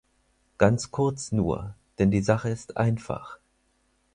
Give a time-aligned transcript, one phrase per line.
[0.57, 3.37] Ganz kurz nur, denn die Sache ist einfach.